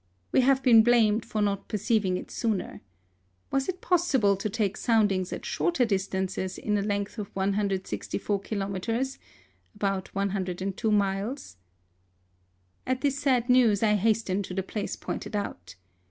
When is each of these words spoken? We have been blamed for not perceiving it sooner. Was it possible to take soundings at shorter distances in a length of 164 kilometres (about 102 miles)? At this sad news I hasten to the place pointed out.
We 0.31 0.41
have 0.41 0.63
been 0.63 0.81
blamed 0.81 1.23
for 1.25 1.43
not 1.43 1.67
perceiving 1.67 2.17
it 2.17 2.31
sooner. 2.31 2.81
Was 3.51 3.69
it 3.69 3.81
possible 3.81 4.35
to 4.35 4.49
take 4.49 4.75
soundings 4.75 5.31
at 5.31 5.45
shorter 5.45 5.85
distances 5.85 6.57
in 6.57 6.75
a 6.75 6.81
length 6.81 7.19
of 7.19 7.27
164 7.35 8.39
kilometres 8.39 9.19
(about 9.75 10.07
102 10.15 10.91
miles)? 10.91 11.57
At 12.87 13.01
this 13.01 13.19
sad 13.19 13.47
news 13.47 13.83
I 13.83 13.93
hasten 13.93 14.41
to 14.41 14.55
the 14.55 14.63
place 14.63 14.95
pointed 14.95 15.35
out. 15.35 15.75